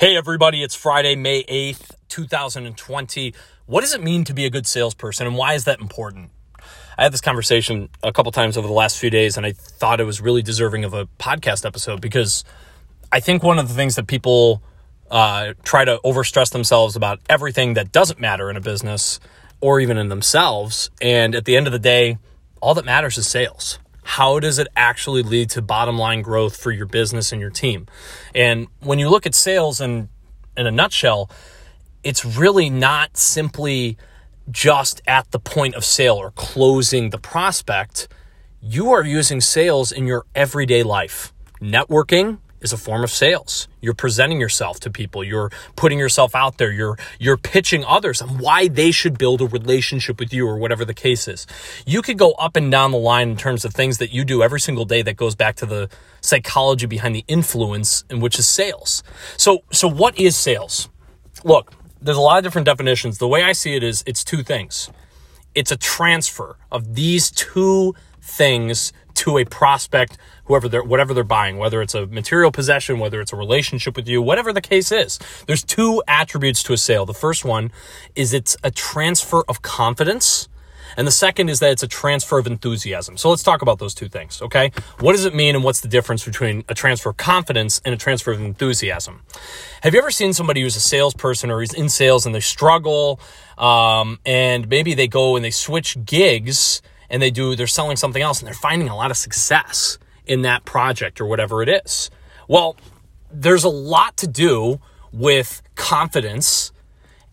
Hey, 0.00 0.16
everybody, 0.16 0.62
it's 0.62 0.74
Friday, 0.74 1.14
May 1.14 1.42
8th, 1.42 1.90
2020. 2.08 3.34
What 3.66 3.82
does 3.82 3.92
it 3.92 4.02
mean 4.02 4.24
to 4.24 4.32
be 4.32 4.46
a 4.46 4.50
good 4.50 4.66
salesperson 4.66 5.26
and 5.26 5.36
why 5.36 5.52
is 5.52 5.64
that 5.64 5.78
important? 5.78 6.30
I 6.96 7.02
had 7.02 7.12
this 7.12 7.20
conversation 7.20 7.90
a 8.02 8.10
couple 8.10 8.32
times 8.32 8.56
over 8.56 8.66
the 8.66 8.72
last 8.72 8.98
few 8.98 9.10
days 9.10 9.36
and 9.36 9.44
I 9.44 9.52
thought 9.52 10.00
it 10.00 10.04
was 10.04 10.18
really 10.18 10.40
deserving 10.40 10.84
of 10.84 10.94
a 10.94 11.04
podcast 11.18 11.66
episode 11.66 12.00
because 12.00 12.44
I 13.12 13.20
think 13.20 13.42
one 13.42 13.58
of 13.58 13.68
the 13.68 13.74
things 13.74 13.96
that 13.96 14.06
people 14.06 14.62
uh, 15.10 15.52
try 15.64 15.84
to 15.84 16.00
overstress 16.02 16.50
themselves 16.50 16.96
about 16.96 17.20
everything 17.28 17.74
that 17.74 17.92
doesn't 17.92 18.18
matter 18.18 18.48
in 18.48 18.56
a 18.56 18.62
business 18.62 19.20
or 19.60 19.80
even 19.80 19.98
in 19.98 20.08
themselves. 20.08 20.88
And 21.02 21.34
at 21.34 21.44
the 21.44 21.58
end 21.58 21.66
of 21.66 21.74
the 21.74 21.78
day, 21.78 22.16
all 22.62 22.72
that 22.72 22.86
matters 22.86 23.18
is 23.18 23.26
sales 23.26 23.78
how 24.10 24.40
does 24.40 24.58
it 24.58 24.66
actually 24.74 25.22
lead 25.22 25.48
to 25.48 25.62
bottom 25.62 25.96
line 25.96 26.20
growth 26.20 26.56
for 26.56 26.72
your 26.72 26.86
business 26.86 27.30
and 27.30 27.40
your 27.40 27.48
team? 27.48 27.86
And 28.34 28.66
when 28.80 28.98
you 28.98 29.08
look 29.08 29.24
at 29.24 29.36
sales 29.36 29.80
in, 29.80 30.08
in 30.56 30.66
a 30.66 30.72
nutshell, 30.72 31.30
it's 32.02 32.24
really 32.24 32.68
not 32.70 33.16
simply 33.16 33.96
just 34.50 35.00
at 35.06 35.30
the 35.30 35.38
point 35.38 35.76
of 35.76 35.84
sale 35.84 36.16
or 36.16 36.32
closing 36.32 37.10
the 37.10 37.18
prospect. 37.18 38.08
You 38.60 38.90
are 38.90 39.04
using 39.04 39.40
sales 39.40 39.92
in 39.92 40.08
your 40.08 40.26
everyday 40.34 40.82
life. 40.82 41.32
Networking, 41.60 42.38
is 42.60 42.72
a 42.72 42.76
form 42.76 43.02
of 43.02 43.10
sales. 43.10 43.68
You're 43.80 43.94
presenting 43.94 44.40
yourself 44.40 44.80
to 44.80 44.90
people. 44.90 45.24
You're 45.24 45.50
putting 45.76 45.98
yourself 45.98 46.34
out 46.34 46.58
there. 46.58 46.70
You're, 46.70 46.98
you're 47.18 47.36
pitching 47.36 47.84
others 47.84 48.20
on 48.20 48.38
why 48.38 48.68
they 48.68 48.90
should 48.90 49.18
build 49.18 49.40
a 49.40 49.46
relationship 49.46 50.18
with 50.20 50.32
you 50.32 50.46
or 50.46 50.58
whatever 50.58 50.84
the 50.84 50.94
case 50.94 51.26
is. 51.28 51.46
You 51.86 52.02
could 52.02 52.18
go 52.18 52.32
up 52.32 52.56
and 52.56 52.70
down 52.70 52.92
the 52.92 52.98
line 52.98 53.30
in 53.30 53.36
terms 53.36 53.64
of 53.64 53.74
things 53.74 53.98
that 53.98 54.12
you 54.12 54.24
do 54.24 54.42
every 54.42 54.60
single 54.60 54.84
day 54.84 55.02
that 55.02 55.16
goes 55.16 55.34
back 55.34 55.56
to 55.56 55.66
the 55.66 55.88
psychology 56.20 56.86
behind 56.86 57.14
the 57.14 57.24
influence 57.28 58.04
and 58.10 58.20
which 58.20 58.38
is 58.38 58.46
sales. 58.46 59.02
So, 59.36 59.64
so 59.70 59.88
what 59.88 60.18
is 60.18 60.36
sales? 60.36 60.88
Look, 61.44 61.72
there's 62.02 62.16
a 62.16 62.20
lot 62.20 62.38
of 62.38 62.44
different 62.44 62.66
definitions. 62.66 63.18
The 63.18 63.28
way 63.28 63.42
I 63.42 63.52
see 63.52 63.74
it 63.74 63.82
is 63.82 64.02
it's 64.06 64.24
two 64.24 64.42
things. 64.42 64.90
It's 65.54 65.72
a 65.72 65.76
transfer 65.76 66.56
of 66.70 66.94
these 66.94 67.30
two 67.30 67.94
things 68.22 68.92
to 69.20 69.36
a 69.36 69.44
prospect, 69.44 70.16
whoever 70.44 70.66
they're, 70.66 70.82
whatever 70.82 71.12
they're 71.12 71.22
buying, 71.24 71.58
whether 71.58 71.82
it's 71.82 71.94
a 71.94 72.06
material 72.06 72.50
possession, 72.50 72.98
whether 72.98 73.20
it's 73.20 73.34
a 73.34 73.36
relationship 73.36 73.94
with 73.94 74.08
you, 74.08 74.22
whatever 74.22 74.50
the 74.50 74.62
case 74.62 74.90
is. 74.90 75.18
There's 75.46 75.62
two 75.62 76.02
attributes 76.08 76.62
to 76.64 76.72
a 76.72 76.78
sale. 76.78 77.04
The 77.04 77.12
first 77.12 77.44
one 77.44 77.70
is 78.14 78.32
it's 78.32 78.56
a 78.64 78.70
transfer 78.70 79.44
of 79.46 79.60
confidence. 79.60 80.48
And 80.96 81.06
the 81.06 81.12
second 81.12 81.50
is 81.50 81.60
that 81.60 81.70
it's 81.70 81.82
a 81.82 81.86
transfer 81.86 82.38
of 82.38 82.46
enthusiasm. 82.46 83.18
So 83.18 83.28
let's 83.28 83.42
talk 83.42 83.60
about 83.62 83.78
those 83.78 83.94
two 83.94 84.08
things, 84.08 84.40
okay? 84.42 84.72
What 85.00 85.12
does 85.12 85.24
it 85.26 85.34
mean 85.34 85.54
and 85.54 85.62
what's 85.62 85.80
the 85.80 85.88
difference 85.88 86.24
between 86.24 86.64
a 86.68 86.74
transfer 86.74 87.10
of 87.10 87.16
confidence 87.18 87.80
and 87.84 87.94
a 87.94 87.98
transfer 87.98 88.32
of 88.32 88.40
enthusiasm? 88.40 89.20
Have 89.82 89.92
you 89.92 90.00
ever 90.00 90.10
seen 90.10 90.32
somebody 90.32 90.62
who's 90.62 90.76
a 90.76 90.80
salesperson 90.80 91.50
or 91.50 91.60
who's 91.60 91.74
in 91.74 91.90
sales 91.90 92.24
and 92.24 92.34
they 92.34 92.40
struggle 92.40 93.20
um, 93.58 94.18
and 94.24 94.66
maybe 94.68 94.94
they 94.94 95.06
go 95.06 95.36
and 95.36 95.44
they 95.44 95.52
switch 95.52 96.04
gigs 96.04 96.82
and 97.10 97.20
they 97.20 97.30
do, 97.30 97.56
they're 97.56 97.66
selling 97.66 97.96
something 97.96 98.22
else 98.22 98.38
and 98.40 98.46
they're 98.46 98.54
finding 98.54 98.88
a 98.88 98.96
lot 98.96 99.10
of 99.10 99.16
success 99.16 99.98
in 100.26 100.42
that 100.42 100.64
project 100.64 101.20
or 101.20 101.26
whatever 101.26 101.62
it 101.62 101.68
is. 101.68 102.10
Well, 102.48 102.76
there's 103.32 103.64
a 103.64 103.68
lot 103.68 104.16
to 104.18 104.26
do 104.26 104.80
with 105.12 105.62
confidence 105.74 106.72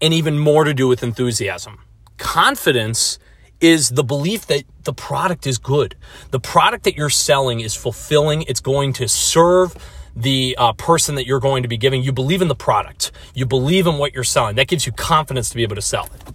and 0.00 0.14
even 0.14 0.38
more 0.38 0.64
to 0.64 0.74
do 0.74 0.88
with 0.88 1.02
enthusiasm. 1.02 1.78
Confidence 2.18 3.18
is 3.60 3.90
the 3.90 4.04
belief 4.04 4.46
that 4.46 4.64
the 4.84 4.92
product 4.92 5.46
is 5.46 5.58
good. 5.58 5.96
The 6.30 6.40
product 6.40 6.84
that 6.84 6.96
you're 6.96 7.10
selling 7.10 7.60
is 7.60 7.74
fulfilling. 7.74 8.42
It's 8.42 8.60
going 8.60 8.92
to 8.94 9.08
serve 9.08 9.76
the 10.14 10.54
uh, 10.58 10.72
person 10.74 11.14
that 11.16 11.26
you're 11.26 11.40
going 11.40 11.62
to 11.62 11.68
be 11.68 11.76
giving. 11.76 12.02
You 12.02 12.12
believe 12.12 12.42
in 12.42 12.48
the 12.48 12.54
product. 12.54 13.10
You 13.34 13.46
believe 13.46 13.86
in 13.86 13.98
what 13.98 14.12
you're 14.12 14.24
selling. 14.24 14.56
That 14.56 14.68
gives 14.68 14.86
you 14.86 14.92
confidence 14.92 15.48
to 15.50 15.56
be 15.56 15.62
able 15.62 15.76
to 15.76 15.82
sell 15.82 16.08
it. 16.14 16.32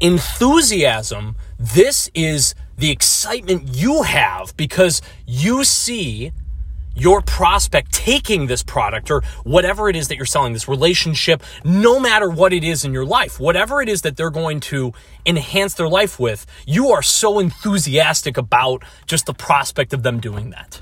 Enthusiasm, 0.00 1.36
this 1.60 2.10
is 2.14 2.54
the 2.78 2.90
excitement 2.90 3.68
you 3.68 4.02
have 4.02 4.56
because 4.56 5.02
you 5.26 5.62
see 5.62 6.32
your 6.96 7.20
prospect 7.20 7.92
taking 7.92 8.46
this 8.46 8.62
product 8.62 9.10
or 9.10 9.20
whatever 9.44 9.90
it 9.90 9.94
is 9.94 10.08
that 10.08 10.16
you're 10.16 10.24
selling, 10.24 10.54
this 10.54 10.66
relationship, 10.68 11.42
no 11.62 12.00
matter 12.00 12.30
what 12.30 12.54
it 12.54 12.64
is 12.64 12.82
in 12.82 12.94
your 12.94 13.04
life, 13.04 13.38
whatever 13.38 13.82
it 13.82 13.90
is 13.90 14.00
that 14.02 14.16
they're 14.16 14.30
going 14.30 14.58
to 14.58 14.94
enhance 15.26 15.74
their 15.74 15.88
life 15.88 16.18
with, 16.18 16.46
you 16.66 16.88
are 16.92 17.02
so 17.02 17.38
enthusiastic 17.38 18.38
about 18.38 18.82
just 19.04 19.26
the 19.26 19.34
prospect 19.34 19.92
of 19.92 20.02
them 20.02 20.18
doing 20.18 20.48
that. 20.50 20.80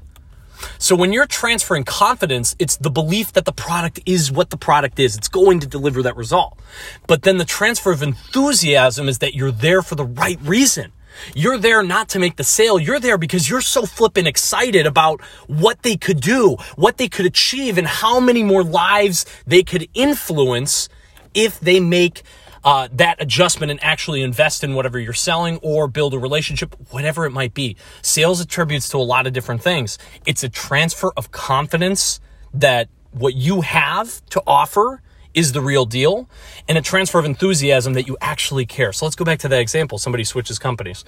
So 0.78 0.94
when 0.94 1.12
you're 1.12 1.26
transferring 1.26 1.84
confidence, 1.84 2.54
it's 2.58 2.76
the 2.76 2.90
belief 2.90 3.32
that 3.32 3.44
the 3.44 3.52
product 3.52 4.00
is 4.06 4.30
what 4.30 4.50
the 4.50 4.56
product 4.56 4.98
is. 4.98 5.16
It's 5.16 5.28
going 5.28 5.60
to 5.60 5.66
deliver 5.66 6.02
that 6.04 6.16
result. 6.16 6.58
But 7.06 7.22
then 7.22 7.38
the 7.38 7.44
transfer 7.44 7.90
of 7.90 8.02
enthusiasm 8.02 9.08
is 9.08 9.18
that 9.18 9.34
you're 9.34 9.50
there 9.50 9.82
for 9.82 9.96
the 9.96 10.04
right 10.04 10.38
reason. 10.42 10.92
You're 11.34 11.58
there 11.58 11.82
not 11.82 12.08
to 12.10 12.20
make 12.20 12.36
the 12.36 12.44
sale. 12.44 12.78
You're 12.78 13.00
there 13.00 13.18
because 13.18 13.50
you're 13.50 13.60
so 13.60 13.86
flippin' 13.86 14.26
excited 14.26 14.86
about 14.86 15.20
what 15.48 15.82
they 15.82 15.96
could 15.96 16.20
do, 16.20 16.56
what 16.76 16.96
they 16.96 17.08
could 17.08 17.26
achieve, 17.26 17.76
and 17.76 17.86
how 17.86 18.20
many 18.20 18.44
more 18.44 18.62
lives 18.62 19.26
they 19.46 19.64
could 19.64 19.88
influence 19.94 20.88
if 21.34 21.58
they 21.58 21.80
make 21.80 22.22
uh, 22.64 22.88
that 22.92 23.20
adjustment 23.20 23.70
and 23.70 23.82
actually 23.82 24.22
invest 24.22 24.64
in 24.64 24.74
whatever 24.74 24.98
you're 24.98 25.12
selling 25.12 25.58
or 25.62 25.88
build 25.88 26.14
a 26.14 26.18
relationship, 26.18 26.74
whatever 26.90 27.24
it 27.24 27.30
might 27.30 27.54
be. 27.54 27.76
Sales 28.02 28.40
attributes 28.40 28.88
to 28.90 28.96
a 28.96 28.98
lot 28.98 29.26
of 29.26 29.32
different 29.32 29.62
things. 29.62 29.98
It's 30.26 30.42
a 30.42 30.48
transfer 30.48 31.12
of 31.16 31.30
confidence 31.30 32.20
that 32.52 32.88
what 33.12 33.34
you 33.34 33.62
have 33.62 34.24
to 34.30 34.42
offer 34.46 35.02
is 35.34 35.52
the 35.52 35.60
real 35.60 35.84
deal 35.84 36.28
and 36.68 36.76
a 36.76 36.82
transfer 36.82 37.18
of 37.18 37.24
enthusiasm 37.24 37.92
that 37.94 38.08
you 38.08 38.16
actually 38.20 38.66
care. 38.66 38.92
So 38.92 39.06
let's 39.06 39.16
go 39.16 39.24
back 39.24 39.38
to 39.40 39.48
that 39.48 39.60
example. 39.60 39.98
Somebody 39.98 40.24
switches 40.24 40.58
companies. 40.58 41.04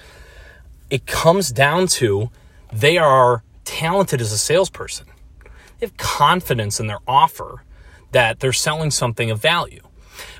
It 0.89 1.05
comes 1.05 1.51
down 1.51 1.87
to 1.87 2.29
they 2.71 2.97
are 2.97 3.43
talented 3.65 4.21
as 4.21 4.31
a 4.31 4.37
salesperson. 4.37 5.07
They 5.79 5.87
have 5.87 5.97
confidence 5.97 6.79
in 6.79 6.87
their 6.87 6.99
offer 7.07 7.63
that 8.11 8.39
they're 8.39 8.53
selling 8.53 8.91
something 8.91 9.31
of 9.31 9.41
value 9.41 9.81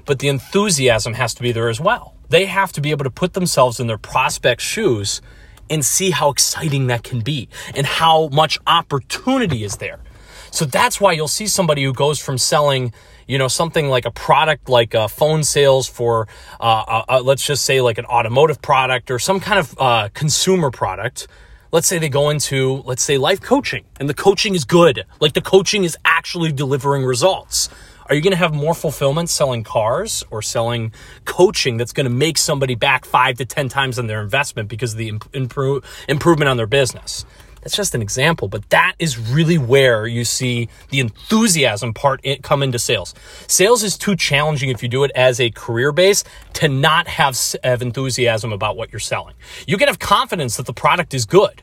but 0.06 0.20
the 0.20 0.28
enthusiasm 0.28 1.14
has 1.14 1.34
to 1.36 1.42
be 1.42 1.52
there 1.52 1.70
as 1.70 1.80
well. 1.80 2.16
They 2.30 2.46
have 2.46 2.72
to 2.74 2.82
be 2.82 2.92
able 2.92 3.04
to 3.04 3.12
put 3.12 3.34
themselves 3.34 3.80
in 3.80 3.88
their 3.88 3.98
prospect's 3.98 4.64
shoes 4.64 5.22
and 5.70 5.86
see 5.86 6.12
how 6.12 6.30
exciting 6.30 6.88
that 6.88 7.04
can 7.04 7.22
be 7.22 7.48
and 7.76 7.86
how 7.86 8.28
much 8.30 8.60
opportunity 8.68 9.64
is 9.64 9.78
there. 9.78 10.00
So 10.52 10.66
that's 10.66 11.00
why 11.00 11.14
you'll 11.14 11.30
see 11.30 11.48
somebody 11.48 11.84
who 11.84 11.94
goes 11.94 12.20
from 12.20 12.38
selling, 12.38 12.94
you 13.26 13.38
know, 13.38 13.48
something 13.48 13.88
like 13.88 14.06
a 14.06 14.12
product 14.12 14.68
like 14.68 14.94
uh, 14.94 15.08
phone 15.08 15.44
sales 15.44 15.88
for, 15.88 16.28
uh, 16.60 16.64
uh, 16.88 17.04
uh, 17.08 17.22
let's 17.24 17.46
just 17.46 17.64
say 17.64 17.80
like 17.80 17.98
an 17.98 18.06
automotive 18.06 18.62
product 18.62 19.10
or 19.10 19.18
some 19.18 19.40
kind 19.40 19.60
of 19.60 20.14
consumer 20.14 20.70
product. 20.70 21.28
Let's 21.72 21.88
say 21.88 22.00
they 22.00 22.10
go 22.10 22.30
into, 22.30 22.84
let's 22.86 23.02
say 23.02 23.18
life 23.18 23.40
coaching 23.40 23.86
and 23.98 24.10
the 24.10 24.14
coaching 24.14 24.56
is 24.56 24.66
good. 24.66 25.06
Like 25.22 25.34
the 25.34 25.42
coaching 25.42 25.86
is 25.86 25.98
actually 26.04 26.52
delivering 26.52 27.06
results. 27.06 27.70
Are 28.12 28.14
you 28.14 28.20
going 28.20 28.32
to 28.32 28.38
have 28.38 28.54
more 28.54 28.74
fulfillment 28.74 29.30
selling 29.30 29.64
cars 29.64 30.22
or 30.32 30.42
selling 30.42 30.92
coaching 31.24 31.78
that's 31.78 31.94
going 31.94 32.04
to 32.04 32.10
make 32.10 32.38
somebody 32.38 32.76
back 32.76 33.06
five 33.06 33.38
to 33.38 33.46
10 33.46 33.70
times 33.70 33.98
on 33.98 34.08
their 34.08 34.22
investment 34.22 34.68
because 34.68 34.92
of 34.92 34.98
the 34.98 35.14
improve, 35.32 35.86
improvement 36.10 36.50
on 36.50 36.58
their 36.58 36.68
business? 36.68 37.24
That's 37.62 37.74
just 37.74 37.96
an 37.96 38.02
example, 38.02 38.50
but 38.50 38.70
that 38.72 38.96
is 39.00 39.18
really 39.18 39.58
where 39.58 40.08
you 40.08 40.26
see 40.26 40.68
the 40.90 41.00
enthusiasm 41.00 41.94
part 41.94 42.20
come 42.42 42.62
into 42.62 42.80
sales. 42.80 43.16
Sales 43.48 43.82
is 43.82 43.98
too 43.98 44.18
challenging 44.18 44.68
if 44.72 44.84
you 44.84 44.90
do 44.90 45.06
it 45.06 45.12
as 45.16 45.40
a 45.40 45.50
career 45.50 45.94
base 45.94 46.26
to 46.56 46.68
not 46.68 47.08
have, 47.08 47.40
have 47.64 47.82
enthusiasm 47.82 48.52
about 48.52 48.76
what 48.76 48.92
you're 48.92 49.00
selling. 49.00 49.36
You 49.68 49.78
can 49.78 49.88
have 49.88 50.00
confidence 50.00 50.58
that 50.58 50.66
the 50.66 50.74
product 50.74 51.14
is 51.14 51.26
good 51.26 51.62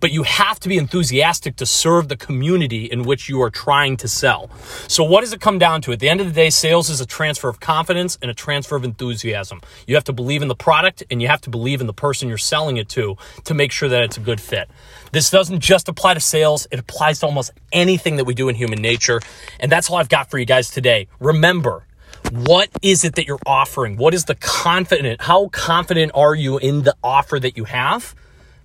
but 0.00 0.12
you 0.12 0.22
have 0.22 0.60
to 0.60 0.68
be 0.68 0.78
enthusiastic 0.78 1.56
to 1.56 1.66
serve 1.66 2.08
the 2.08 2.16
community 2.16 2.84
in 2.86 3.02
which 3.02 3.28
you 3.28 3.40
are 3.42 3.50
trying 3.50 3.96
to 3.98 4.08
sell. 4.08 4.50
So 4.88 5.04
what 5.04 5.20
does 5.20 5.32
it 5.32 5.40
come 5.40 5.58
down 5.58 5.82
to? 5.82 5.92
At 5.92 6.00
the 6.00 6.08
end 6.08 6.20
of 6.20 6.26
the 6.26 6.32
day, 6.32 6.50
sales 6.50 6.90
is 6.90 7.00
a 7.00 7.06
transfer 7.06 7.48
of 7.48 7.60
confidence 7.60 8.18
and 8.20 8.30
a 8.30 8.34
transfer 8.34 8.76
of 8.76 8.84
enthusiasm. 8.84 9.60
You 9.86 9.94
have 9.94 10.04
to 10.04 10.12
believe 10.12 10.42
in 10.42 10.48
the 10.48 10.54
product 10.54 11.02
and 11.10 11.20
you 11.20 11.28
have 11.28 11.40
to 11.42 11.50
believe 11.50 11.80
in 11.80 11.86
the 11.86 11.92
person 11.92 12.28
you're 12.28 12.38
selling 12.38 12.76
it 12.76 12.88
to 12.90 13.16
to 13.44 13.54
make 13.54 13.72
sure 13.72 13.88
that 13.88 14.02
it's 14.02 14.16
a 14.16 14.20
good 14.20 14.40
fit. 14.40 14.70
This 15.12 15.30
doesn't 15.30 15.60
just 15.60 15.88
apply 15.88 16.14
to 16.14 16.20
sales. 16.20 16.66
It 16.70 16.78
applies 16.78 17.20
to 17.20 17.26
almost 17.26 17.52
anything 17.72 18.16
that 18.16 18.24
we 18.24 18.34
do 18.34 18.48
in 18.48 18.54
human 18.54 18.80
nature. 18.80 19.20
And 19.58 19.70
that's 19.70 19.90
all 19.90 19.96
I've 19.96 20.08
got 20.08 20.30
for 20.30 20.38
you 20.38 20.44
guys 20.44 20.70
today. 20.70 21.08
Remember, 21.18 21.86
what 22.30 22.68
is 22.82 23.04
it 23.04 23.16
that 23.16 23.26
you're 23.26 23.40
offering? 23.46 23.96
What 23.96 24.14
is 24.14 24.26
the 24.26 24.34
confident? 24.36 25.20
How 25.22 25.48
confident 25.48 26.12
are 26.14 26.34
you 26.34 26.58
in 26.58 26.82
the 26.82 26.96
offer 27.02 27.40
that 27.40 27.56
you 27.56 27.64
have? 27.64 28.14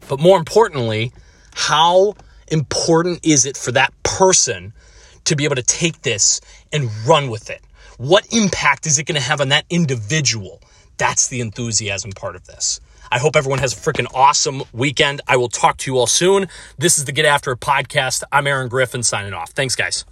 But 0.08 0.20
more 0.20 0.38
importantly, 0.38 1.12
how 1.54 2.16
important 2.50 3.26
is 3.26 3.46
it 3.46 3.58
for 3.58 3.72
that 3.72 3.94
person 4.04 4.74
to 5.26 5.36
be 5.36 5.46
able 5.46 5.56
to 5.56 5.64
take 5.64 6.02
this 6.02 6.42
and 6.72 6.90
run 7.08 7.30
with 7.30 7.50
it? 7.50 7.62
What 7.98 8.28
impact 8.32 8.86
is 8.86 9.00
it 9.00 9.06
going 9.06 9.20
to 9.20 9.26
have 9.28 9.42
on 9.42 9.50
that 9.50 9.66
individual? 9.70 10.62
That's 10.98 11.28
the 11.28 11.42
enthusiasm 11.42 12.12
part 12.12 12.36
of 12.36 12.46
this. 12.46 12.80
I 13.12 13.20
hope 13.20 13.36
everyone 13.36 13.60
has 13.60 13.74
a 13.74 13.78
freaking 13.78 14.08
awesome 14.14 14.64
weekend. 14.74 15.22
I 15.28 15.38
will 15.38 15.50
talk 15.50 15.78
to 15.78 15.92
you 15.92 15.98
all 15.98 16.08
soon. 16.08 16.48
This 16.78 16.98
is 16.98 17.06
the 17.06 17.12
Get 17.12 17.26
After 17.26 17.56
podcast. 17.56 18.24
I'm 18.32 18.48
Aaron 18.48 18.68
Griffin 18.68 19.04
signing 19.04 19.34
off. 19.34 19.52
Thanks, 19.52 19.76
guys. 19.76 20.06